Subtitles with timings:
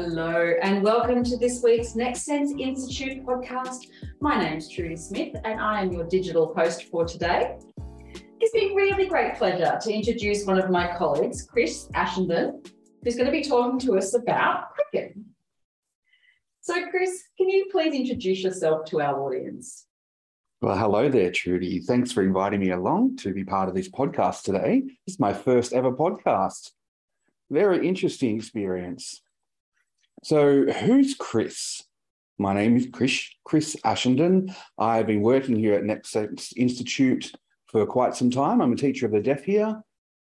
[0.00, 3.88] Hello, and welcome to this week's Next Sense Institute podcast.
[4.20, 7.58] My name's Trudy Smith, and I am your digital host for today.
[8.38, 12.64] It's been really great pleasure to introduce one of my colleagues, Chris Ashenden,
[13.02, 15.16] who's going to be talking to us about cricket.
[16.60, 19.86] So, Chris, can you please introduce yourself to our audience?
[20.62, 21.80] Well, hello there, Trudy.
[21.80, 24.84] Thanks for inviting me along to be part of this podcast today.
[25.08, 26.70] Is my first ever podcast.
[27.50, 29.22] Very interesting experience.
[30.24, 31.82] So, who's Chris?
[32.38, 34.54] My name is Chris, Chris Ashenden.
[34.76, 37.32] I've been working here at Next Sense Institute
[37.68, 38.60] for quite some time.
[38.60, 39.80] I'm a teacher of the deaf here.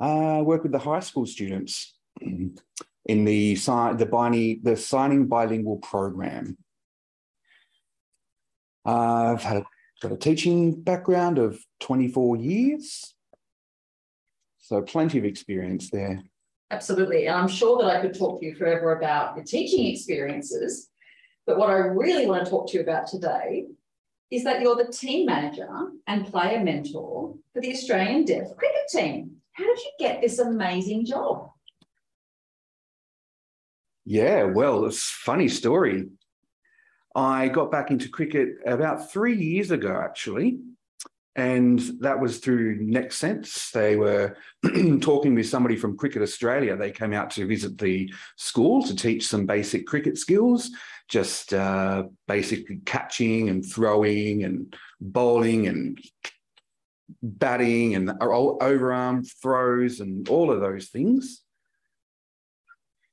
[0.00, 2.54] I work with the high school students in
[3.06, 6.56] the, the, the signing bilingual program.
[8.84, 9.64] I've had a,
[10.02, 13.14] got a teaching background of 24 years,
[14.58, 16.22] so plenty of experience there.
[16.70, 17.26] Absolutely.
[17.26, 20.90] And I'm sure that I could talk to you forever about your teaching experiences.
[21.46, 23.66] But what I really want to talk to you about today
[24.30, 25.68] is that you're the team manager
[26.06, 29.36] and player mentor for the Australian Deaf cricket team.
[29.52, 31.50] How did you get this amazing job?
[34.04, 36.08] Yeah, well, it's a funny story.
[37.14, 40.60] I got back into cricket about three years ago, actually.
[41.36, 43.70] And that was through Next Sense.
[43.70, 44.36] They were
[45.00, 46.76] talking with somebody from Cricket Australia.
[46.76, 50.70] They came out to visit the school to teach some basic cricket skills,
[51.08, 56.00] just uh, basically catching and throwing and bowling and
[57.22, 61.42] batting and overarm throws and all of those things.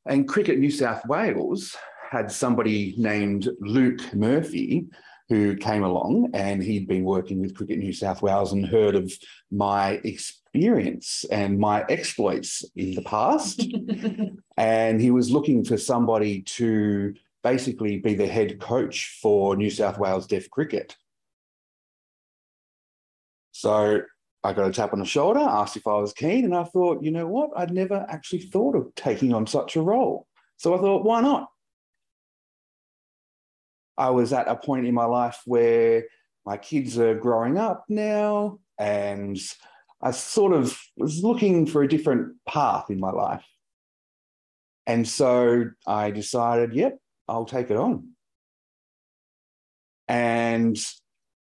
[0.08, 1.76] And Cricket New South Wales
[2.12, 4.86] had somebody named Luke Murphy
[5.30, 9.12] who came along and he'd been working with Cricket New South Wales and heard of
[9.52, 13.66] my experience and my exploits in the past.
[14.58, 17.14] and he was looking for somebody to
[17.44, 20.96] basically be the head coach for New South Wales Deaf Cricket.
[23.52, 24.02] So
[24.44, 27.02] I got a tap on the shoulder, asked if I was keen, and I thought,
[27.02, 27.50] you know what?
[27.56, 30.28] I'd never actually thought of taking on such a role.
[30.58, 31.50] So I thought, why not?
[33.98, 36.06] I was at a point in my life where
[36.46, 39.40] my kids are growing up now, and
[40.02, 43.46] I sort of was looking for a different path in my life.
[44.86, 48.10] And so I decided, yep, I'll take it on.
[50.08, 50.78] And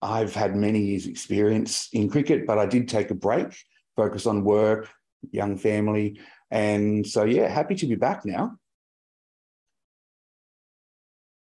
[0.02, 3.56] I've had many years' experience in cricket, but I did take a break,
[3.96, 4.88] focus on work,
[5.30, 6.20] young family.
[6.50, 8.56] And so, yeah, happy to be back now.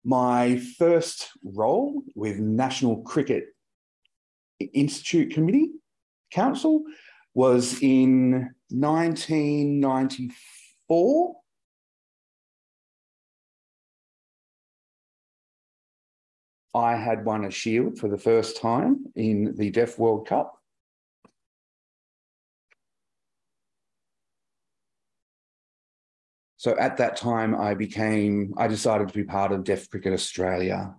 [0.04, 3.46] My first role with National Cricket
[4.60, 5.70] Institute Committee
[6.30, 6.82] Council
[7.32, 11.36] was in 1994.
[16.74, 20.58] I had won a shield for the first time in the Deaf World Cup.
[26.64, 30.94] So at that time, I became, I decided to be part of Deaf Cricket Australia,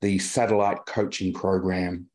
[0.00, 2.06] the satellite coaching program.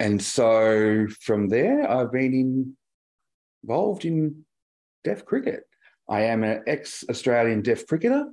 [0.00, 2.76] And so from there, I've been in,
[3.62, 4.44] involved in
[5.04, 5.62] deaf cricket.
[6.08, 8.32] I am an ex Australian deaf cricketer.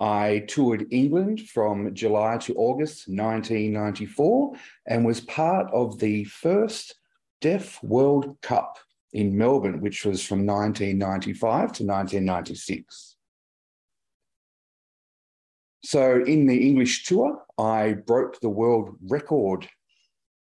[0.00, 4.54] I toured England from July to August 1994
[4.88, 6.96] and was part of the first
[7.40, 8.78] Deaf World Cup
[9.12, 13.16] in Melbourne, which was from 1995 to 1996.
[15.84, 19.68] So in the English tour, I broke the world record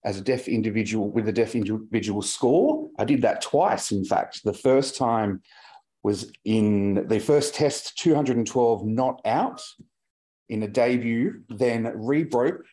[0.05, 2.91] as a deaf individual with a deaf individual score.
[2.99, 4.43] I did that twice, in fact.
[4.45, 5.43] The first time
[6.03, 9.63] was in the first test, 212 not out
[10.49, 12.65] in a debut, then rebroke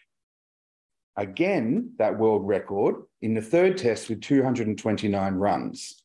[1.19, 6.01] again that world record in the third test with 229 runs.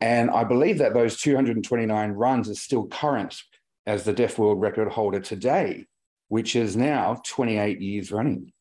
[0.00, 3.40] And I believe that those 229 runs are still current
[3.86, 5.86] as the deaf world record holder today,
[6.28, 8.52] which is now 28 years running.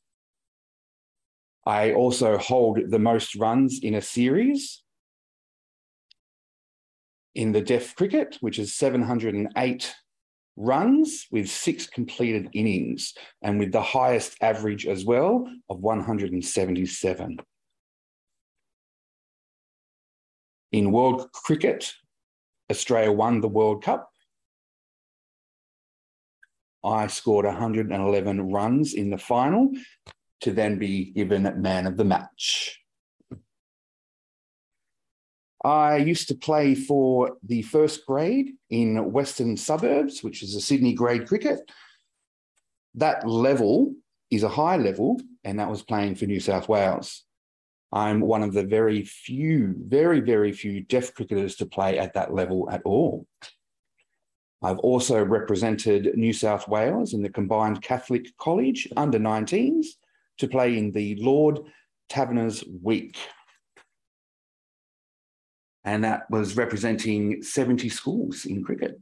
[1.66, 4.82] I also hold the most runs in a series
[7.36, 9.96] in the deaf cricket, which is 708
[10.62, 17.38] runs with six completed innings and with the highest average as well of 177.
[20.72, 21.92] In World Cricket,
[22.70, 24.10] Australia won the World Cup.
[26.84, 29.72] I scored 111 runs in the final
[30.42, 32.81] to then be given man of the match.
[35.64, 40.94] I used to play for the first grade in Western Suburbs, which is a Sydney
[40.94, 41.60] grade cricket.
[42.96, 43.94] That level
[44.32, 47.24] is a high level, and that was playing for New South Wales.
[47.94, 52.34] I'm one of the very few, very, very few deaf cricketers to play at that
[52.34, 53.28] level at all.
[54.64, 59.88] I've also represented New South Wales in the combined Catholic College under 19s
[60.38, 61.60] to play in the Lord
[62.10, 63.18] Taverners Week.
[65.84, 69.00] And that was representing 70 schools in cricket.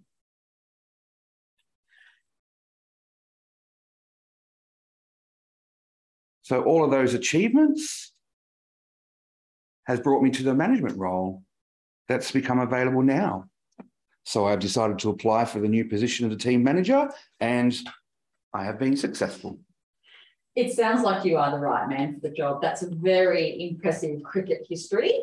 [6.49, 8.11] So all of those achievements
[9.85, 11.43] has brought me to the management role
[12.07, 13.45] that's become available now.
[14.23, 17.09] So I've decided to apply for the new position of the team manager
[17.39, 17.77] and
[18.53, 19.59] I have been successful.
[20.55, 22.61] It sounds like you are the right man for the job.
[22.61, 25.13] That's a very impressive cricket history.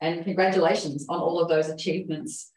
[0.00, 2.52] And congratulations on all of those achievements.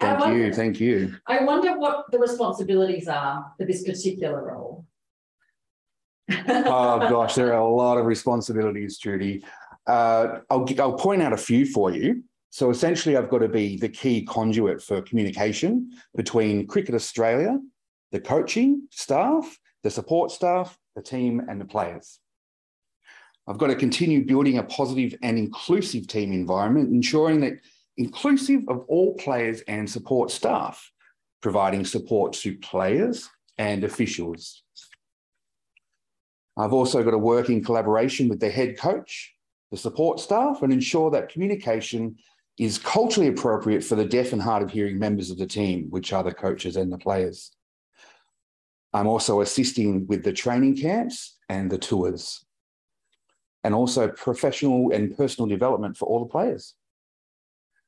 [0.00, 0.52] Thank wonder, you.
[0.52, 1.14] Thank you.
[1.28, 4.84] I wonder what the responsibilities are for this particular role.
[6.30, 9.44] oh, gosh, there are a lot of responsibilities, Judy.
[9.86, 12.24] Uh, I'll, I'll point out a few for you.
[12.50, 17.58] So essentially, I've got to be the key conduit for communication between Cricket Australia,
[18.10, 22.20] the coaching staff, the support staff, the team, and the players.
[23.48, 27.54] I've got to continue building a positive and inclusive team environment, ensuring that
[27.96, 30.90] inclusive of all players and support staff,
[31.40, 33.28] providing support to players
[33.58, 34.62] and officials.
[36.56, 39.34] I've also got to work in collaboration with the head coach,
[39.70, 42.16] the support staff, and ensure that communication
[42.58, 46.12] is culturally appropriate for the deaf and hard of hearing members of the team, which
[46.12, 47.52] are the coaches and the players.
[48.92, 52.44] I'm also assisting with the training camps and the tours,
[53.64, 56.74] and also professional and personal development for all the players.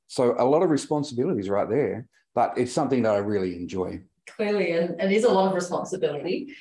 [0.06, 4.02] So, a lot of responsibilities right there, but it's something that I really enjoy.
[4.26, 6.54] Clearly, and it is a lot of responsibility.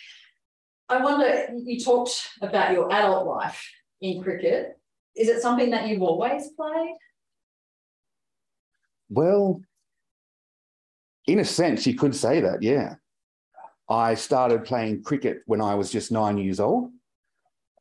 [0.90, 3.70] I wonder, you talked about your adult life
[4.02, 4.80] in cricket.
[5.16, 6.96] Is it something that you've always played?
[9.10, 9.62] Well,
[11.28, 12.96] in a sense, you could say that, yeah.
[13.90, 16.92] I started playing cricket when I was just nine years old.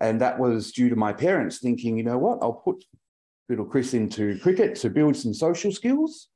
[0.02, 2.84] And that was due to my parents thinking, you know what, I'll put
[3.48, 6.28] little Chris into cricket to build some social skills,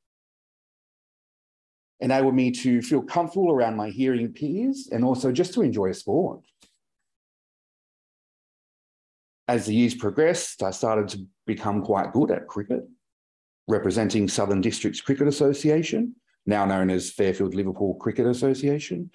[1.99, 5.95] enable me to feel comfortable around my hearing peers, and also just to enjoy a
[5.95, 6.43] sport.
[9.49, 12.85] As the years progressed, I started to become quite good at cricket
[13.69, 16.15] representing Southern Districts Cricket Association,
[16.47, 19.11] now known as Fairfield Liverpool Cricket Association.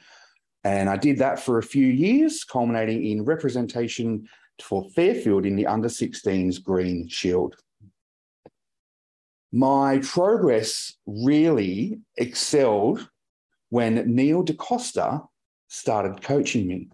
[0.66, 4.28] And I did that for a few years, culminating in representation
[4.62, 7.56] for Fairfield in the under 16s Green Shield.
[9.52, 13.10] My progress really excelled
[13.70, 15.22] when Neil D'Costa
[15.68, 16.90] started coaching me.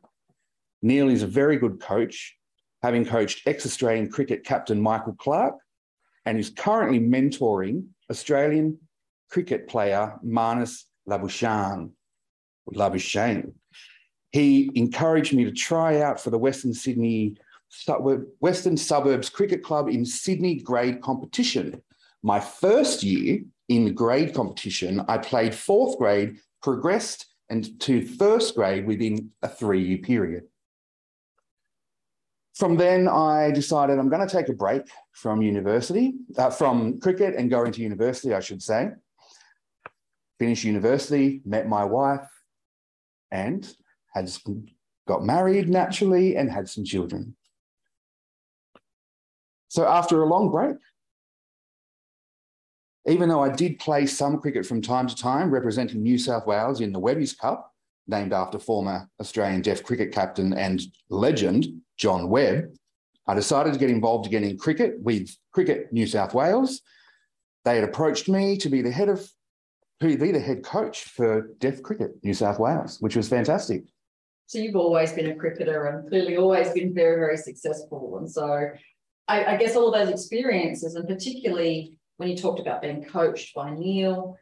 [0.81, 2.35] Neil is a very good coach,
[2.81, 5.57] having coached ex Australian cricket captain Michael Clarke
[6.25, 8.77] and is currently mentoring Australian
[9.29, 11.91] cricket player Marnus Labuschagne.
[12.73, 13.53] Labuschagne.
[14.31, 17.37] He encouraged me to try out for the Western Sydney
[18.39, 21.81] Western Suburbs Cricket Club in Sydney grade competition.
[22.23, 23.39] My first year
[23.69, 29.99] in grade competition, I played fourth grade, progressed and to first grade within a three-year
[29.99, 30.43] period.
[32.55, 34.81] From then, I decided I'm going to take a break
[35.13, 38.89] from university, uh, from cricket and go into university, I should say.
[40.39, 42.27] Finished university, met my wife,
[43.31, 43.71] and
[44.13, 44.31] had
[45.07, 47.36] got married naturally and had some children.
[49.67, 50.77] So after a long break,
[53.07, 56.81] even though I did play some cricket from time to time, representing New South Wales
[56.81, 57.73] in the Webby's Cup,
[58.07, 62.65] named after former Australian deaf cricket captain and legend John Webb,
[63.27, 66.81] I decided to get involved again in cricket with Cricket New South Wales.
[67.65, 69.29] They had approached me to be the head of,
[69.99, 73.83] to be the head coach for Deaf Cricket New South Wales, which was fantastic.
[74.45, 78.17] So you've always been a cricketer and clearly always been very, very successful.
[78.17, 78.69] And so
[79.27, 83.53] I, I guess all of those experiences, and particularly when you talked about being coached
[83.53, 84.37] by Neil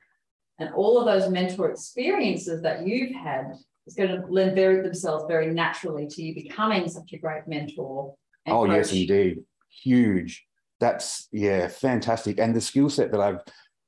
[0.59, 3.53] and all of those mentor experiences that you've had
[3.87, 8.15] is going to lend very, themselves very naturally to you becoming such a great mentor.
[8.47, 8.75] oh, coach.
[8.75, 9.43] yes, indeed.
[9.83, 10.45] Huge.
[10.79, 12.39] That's, yeah, fantastic.
[12.39, 13.41] And the skill set that I've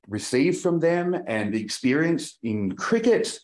[0.08, 3.38] received from them and the experience in cricket,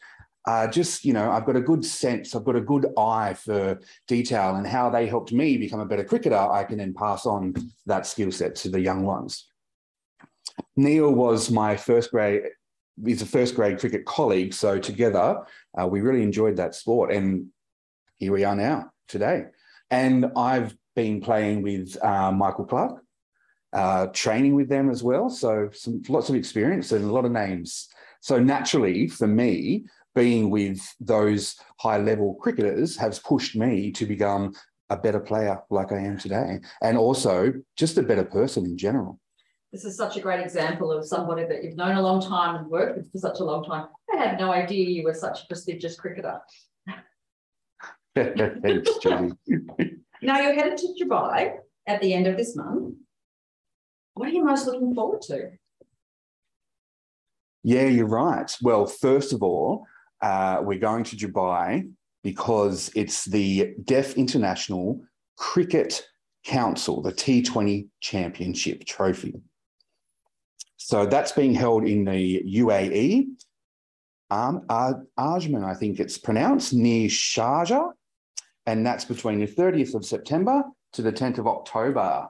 [0.47, 3.81] uh, just, you know, I've got a good sense, I've got a good eye for
[4.07, 6.37] detail and how they helped me become a better cricketer.
[6.37, 7.55] I can then pass on
[7.87, 9.49] that skill set to the young ones.
[10.77, 12.43] Neil was my first grade,
[13.05, 14.53] he's a first grade cricket colleague.
[14.53, 15.43] So together,
[15.81, 17.13] uh, we really enjoyed that sport.
[17.13, 17.47] And
[18.19, 19.47] here we are now today.
[19.91, 23.03] And I've been playing with uh, Michael Clarke,
[23.73, 25.31] uh, training with them as well.
[25.31, 27.89] So some lots of experience and a lot of names.
[28.21, 34.53] So naturally, for me, being with those high level cricketers has pushed me to become
[34.91, 39.19] a better player like I am today, and also just a better person in general.
[39.73, 42.69] This is such a great example of somebody that you've known a long time and
[42.69, 43.89] worked with for such a long time.
[44.13, 46.39] I had no idea you were such a prestigious cricketer.
[48.15, 49.33] Thanks, Judy.
[50.23, 51.57] now you're headed to Dubai
[51.89, 52.95] at the end of this month.
[54.15, 55.51] What are you most looking forward to?
[57.65, 58.55] Yeah, you're right.
[58.63, 59.87] Well, first of all,
[60.25, 61.87] uh, we're going to Dubai
[62.23, 64.99] because it's the Deaf International
[65.37, 66.03] Cricket
[66.47, 69.35] Council, the T20 Championship Trophy.
[70.79, 73.27] So that's being held in the UAE.
[74.31, 77.91] Um, Ajman, I think it's pronounced, near Sharjah.
[78.65, 80.63] And that's between the 30th of September
[80.95, 82.29] to the 10th of October.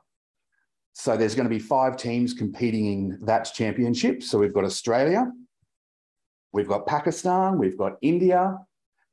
[0.95, 4.25] So there's going to be five teams competing in that championship.
[4.25, 5.31] So we've got Australia,
[6.55, 8.57] we've got Pakistan, we've got India,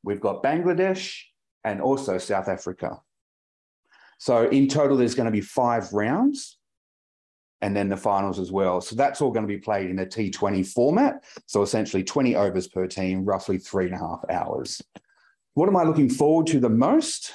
[0.03, 1.19] we've got Bangladesh,
[1.63, 3.01] and also South Africa.
[4.19, 6.60] So in total, there's going to be five rounds
[7.62, 8.79] and then the finals as well.
[8.79, 11.24] So that's all going to be played in a T20 format.
[11.48, 14.79] So essentially 20 overs per team, roughly three and a half hours.
[15.55, 17.33] What am I looking forward to the most?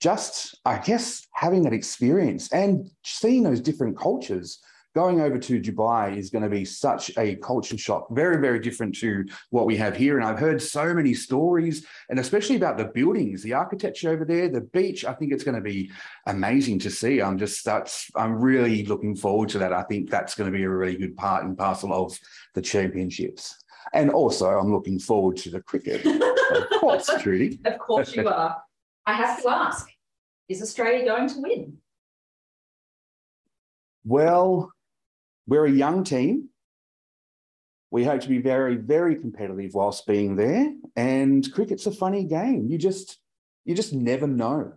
[0.00, 4.60] Just, I guess, having that experience and seeing those different cultures
[4.98, 8.96] going over to Dubai is going to be such a culture shock, very, very different
[8.96, 10.18] to what we have here.
[10.18, 14.48] And I've heard so many stories, and especially about the buildings, the architecture over there,
[14.48, 15.04] the beach.
[15.04, 15.92] I think it's going to be
[16.26, 17.22] amazing to see.
[17.22, 19.72] I'm just that's I'm really looking forward to that.
[19.72, 22.18] I think that's going to be a really good part and parcel of
[22.56, 23.56] the championships.
[23.92, 26.04] And also, I'm looking forward to the cricket.
[26.56, 27.60] of course, Trudy.
[27.64, 28.60] Of course, you are.
[29.06, 29.86] I have to ask:
[30.48, 31.78] Is Australia going to win?
[34.04, 34.72] Well,
[35.48, 36.50] we're a young team.
[37.90, 40.74] We hope to be very, very competitive whilst being there.
[40.94, 42.68] And cricket's a funny game.
[42.68, 43.18] You just,
[43.64, 44.74] you just never know.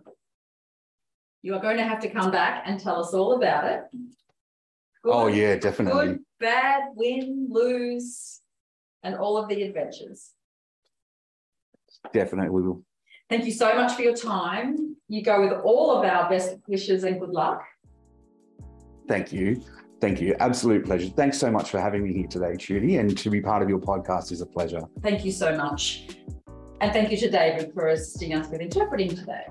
[1.42, 3.82] You are going to have to come back and tell us all about it.
[5.04, 6.06] Oh, good, oh yeah, definitely.
[6.06, 8.40] Good, bad, win, lose,
[9.02, 10.30] and all of the adventures.
[12.14, 12.82] Definitely we will.
[13.28, 14.96] Thank you so much for your time.
[15.08, 17.62] You go with all of our best wishes and good luck.
[19.06, 19.62] Thank you.
[20.02, 20.34] Thank you.
[20.40, 21.10] Absolute pleasure.
[21.10, 22.96] Thanks so much for having me here today, Judy.
[22.96, 24.82] And to be part of your podcast is a pleasure.
[25.00, 26.08] Thank you so much.
[26.80, 29.44] And thank you to David for assisting us with interpreting today.